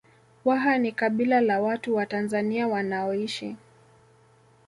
[0.45, 3.55] Waha ni kabila la watu wa Tanzania wanaoishi